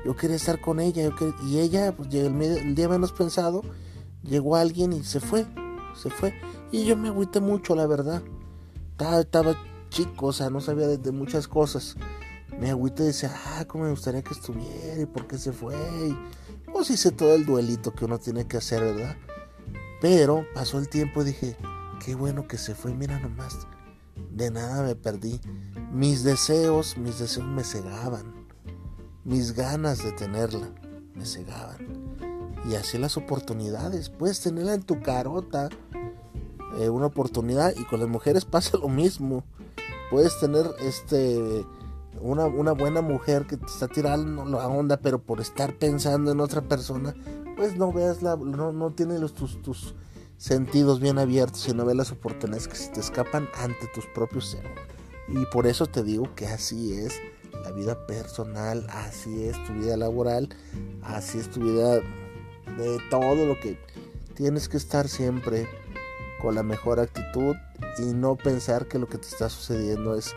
Yo 0.06 0.16
quería 0.16 0.36
estar 0.36 0.62
con 0.62 0.80
ella 0.80 1.10
y 1.48 1.60
ella, 1.60 1.96
pues 1.96 2.14
el, 2.14 2.76
día 2.76 2.88
menos 2.88 3.12
pensado, 3.12 3.64
llegó 4.22 4.56
alguien 4.56 4.94
y 4.94 5.04
se 5.04 5.20
fue, 5.20 5.48
se 5.96 6.12
fue. 6.12 6.34
Y 6.72 6.86
yo 6.86 6.98
me 6.98 7.10
agüité 7.10 7.40
mucho, 7.40 7.76
la 7.76 7.88
verdad. 7.88 8.22
Estaba, 9.20 9.56
chico, 9.90 10.28
o 10.28 10.34
sea, 10.34 10.50
no 10.50 10.62
sabía 10.62 10.88
de 10.88 11.12
muchas 11.12 11.48
cosas 11.48 11.96
me 12.60 12.70
agüité 12.70 13.04
y 13.04 13.08
decía, 13.08 13.34
ah, 13.48 13.66
cómo 13.66 13.84
me 13.84 13.90
gustaría 13.90 14.24
que 14.24 14.34
estuviera 14.34 15.02
y 15.02 15.06
por 15.06 15.28
qué 15.28 15.38
se 15.38 15.52
fue. 15.52 15.76
Y 15.76 16.18
pues 16.72 16.90
hice 16.90 17.12
todo 17.12 17.34
el 17.36 17.46
duelito 17.46 17.94
que 17.94 18.06
uno 18.06 18.18
tiene 18.18 18.48
que 18.48 18.58
hacer, 18.58 18.82
¿verdad? 18.82 19.18
Pero 20.02 20.46
pasó 20.54 20.80
el 20.80 20.90
tiempo 20.90 21.22
y 21.22 21.26
dije, 21.26 21.58
qué 22.04 22.16
bueno 22.16 22.48
que 22.48 22.58
se 22.58 22.76
fue, 22.76 22.94
mira 22.94 23.20
nomás, 23.20 23.68
de 24.32 24.52
nada 24.52 24.84
me 24.84 24.96
perdí. 24.96 25.40
Mis 25.92 26.24
deseos, 26.24 26.98
mis 26.98 27.20
deseos 27.20 27.48
me 27.48 27.64
cegaban. 27.64 28.46
Mis 29.24 29.54
ganas 29.54 30.04
de 30.04 30.12
tenerla 30.12 30.70
me 31.14 31.26
cegaban. 31.26 31.78
Y 32.70 32.76
así 32.76 32.98
las 32.98 33.18
oportunidades, 33.18 34.10
puedes 34.10 34.42
tenerla 34.42 34.74
en 34.74 34.84
tu 34.84 35.02
carota, 35.02 35.70
eh, 36.80 36.90
una 36.90 37.08
oportunidad, 37.08 37.74
y 37.76 37.84
con 37.86 38.00
las 38.00 38.10
mujeres 38.10 38.46
pasa 38.46 38.78
lo 38.78 38.90
mismo. 38.90 39.44
Puedes 40.10 40.40
tener 40.40 40.68
este 40.80 41.66
una, 42.22 42.48
buena 42.74 43.02
mujer 43.02 43.46
que 43.46 43.58
te 43.58 43.66
está 43.66 43.88
tirando 43.88 44.46
la 44.46 44.68
onda, 44.68 44.98
pero 44.98 45.20
por 45.20 45.42
estar 45.42 45.78
pensando 45.78 46.32
en 46.32 46.40
otra 46.40 46.62
persona, 46.62 47.14
pues 47.58 47.78
no 47.78 47.92
veas 47.92 48.22
la, 48.22 48.36
no, 48.36 48.72
no 48.72 48.92
tiene 48.92 49.20
los, 49.20 49.34
tus, 49.34 49.62
tus 49.62 49.96
sentidos 50.38 51.00
bien 51.00 51.18
abiertos 51.18 51.68
y 51.68 51.74
no 51.74 51.92
las 51.94 52.12
oportunidades 52.12 52.68
que 52.68 52.76
se 52.76 52.92
te 52.92 53.00
escapan 53.00 53.50
ante 53.58 53.88
tus 53.94 54.06
propios 54.08 54.52
seres. 54.52 54.72
Y 55.28 55.46
por 55.48 55.66
eso 55.68 55.88
te 55.88 56.04
digo 56.04 56.34
que 56.36 56.48
así 56.48 56.94
es 56.94 57.20
la 57.64 57.72
vida 57.72 58.06
personal, 58.06 58.86
así 58.90 59.46
es 59.46 59.64
tu 59.66 59.74
vida 59.74 59.98
laboral, 59.98 60.50
así 61.04 61.40
es 61.40 61.50
tu 61.50 61.62
vida 61.62 61.96
de 61.98 63.00
todo 63.10 63.46
lo 63.46 63.60
que 63.60 63.80
tienes 64.36 64.70
que 64.70 64.78
estar 64.78 65.08
siempre 65.08 65.68
con 66.42 66.56
la 66.56 66.64
mejor 66.64 67.00
actitud 67.00 67.56
y 67.98 68.14
no 68.14 68.36
pensar 68.36 68.88
que 68.88 69.00
lo 69.00 69.08
que 69.08 69.18
te 69.18 69.28
está 69.28 69.50
sucediendo 69.50 70.16
es 70.16 70.34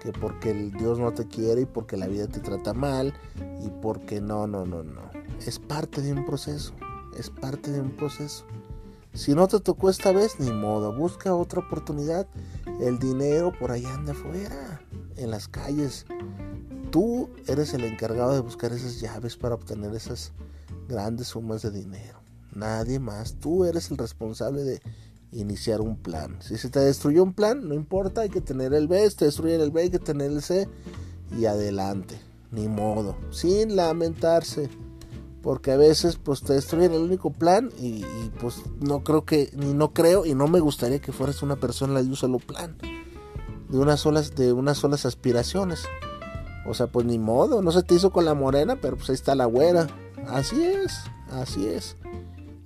que 0.00 0.12
porque 0.12 0.50
el 0.50 0.72
Dios 0.72 0.98
no 0.98 1.12
te 1.12 1.26
quiere 1.26 1.62
y 1.62 1.66
porque 1.66 1.96
la 1.96 2.06
vida 2.06 2.26
te 2.26 2.40
trata 2.40 2.72
mal 2.72 3.14
y 3.62 3.68
porque 3.82 4.20
no, 4.20 4.46
no, 4.46 4.66
no, 4.66 4.82
no. 4.82 5.10
Es 5.46 5.58
parte 5.58 6.02
de 6.02 6.12
un 6.12 6.24
proceso, 6.24 6.74
es 7.18 7.30
parte 7.30 7.70
de 7.70 7.80
un 7.80 7.90
proceso. 7.90 8.44
Si 9.12 9.34
no 9.34 9.48
te 9.48 9.58
tocó 9.60 9.90
esta 9.90 10.12
vez, 10.12 10.38
ni 10.38 10.52
modo, 10.52 10.94
busca 10.94 11.34
otra 11.34 11.60
oportunidad. 11.60 12.28
El 12.80 12.98
dinero 12.98 13.52
por 13.58 13.72
ahí 13.72 13.84
anda 13.84 14.12
afuera, 14.12 14.80
en 15.16 15.30
las 15.30 15.48
calles. 15.48 16.06
Tú 16.90 17.28
eres 17.46 17.74
el 17.74 17.84
encargado 17.84 18.34
de 18.34 18.40
buscar 18.40 18.72
esas 18.72 19.00
llaves 19.00 19.36
para 19.36 19.56
obtener 19.56 19.94
esas 19.94 20.32
grandes 20.88 21.28
sumas 21.28 21.62
de 21.62 21.70
dinero. 21.70 22.20
Nadie 22.54 22.98
más. 22.98 23.34
Tú 23.34 23.64
eres 23.64 23.90
el 23.90 23.98
responsable 23.98 24.62
de 24.62 24.82
iniciar 25.32 25.80
un 25.80 25.96
plan. 25.96 26.38
Si 26.40 26.56
se 26.56 26.70
te 26.70 26.80
destruyó 26.80 27.22
un 27.22 27.32
plan, 27.32 27.68
no 27.68 27.74
importa, 27.74 28.22
hay 28.22 28.30
que 28.30 28.40
tener 28.40 28.74
el 28.74 28.88
B, 28.88 29.08
si 29.08 29.16
te 29.16 29.24
destruyen 29.26 29.60
el 29.60 29.70
B, 29.70 29.82
hay 29.82 29.90
que 29.90 29.98
tener 29.98 30.30
el 30.30 30.42
C 30.42 30.68
y 31.38 31.46
adelante. 31.46 32.20
Ni 32.50 32.68
modo, 32.68 33.16
sin 33.30 33.76
lamentarse. 33.76 34.68
Porque 35.42 35.72
a 35.72 35.76
veces 35.76 36.16
pues 36.16 36.42
te 36.42 36.52
destruyen 36.52 36.92
el 36.92 37.00
único 37.00 37.30
plan 37.30 37.70
y, 37.78 38.04
pues 38.40 38.62
no 38.80 39.02
creo 39.02 39.24
que, 39.24 39.50
ni 39.54 39.72
no 39.72 39.94
creo 39.94 40.26
y 40.26 40.34
no 40.34 40.48
me 40.48 40.60
gustaría 40.60 40.98
que 40.98 41.12
fueras 41.12 41.42
una 41.42 41.56
persona 41.56 42.02
de 42.02 42.08
un 42.08 42.16
solo 42.16 42.38
plan. 42.38 42.76
De 43.68 43.78
unas 43.78 44.00
solas, 44.00 44.34
de 44.34 44.52
unas 44.52 44.78
solas 44.78 45.06
aspiraciones. 45.06 45.84
O 46.66 46.74
sea, 46.74 46.88
pues 46.88 47.06
ni 47.06 47.18
modo, 47.18 47.62
no 47.62 47.72
se 47.72 47.82
te 47.82 47.94
hizo 47.94 48.10
con 48.10 48.26
la 48.26 48.34
morena, 48.34 48.76
pero 48.82 48.96
pues 48.96 49.08
ahí 49.08 49.14
está 49.14 49.34
la 49.34 49.46
güera. 49.46 49.86
Así 50.26 50.62
es, 50.62 50.98
así 51.30 51.66
es. 51.66 51.96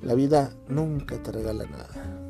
La 0.03 0.15
vida 0.15 0.53
nunca 0.69 1.23
te 1.23 1.31
regala 1.31 1.65
nada. 1.67 2.24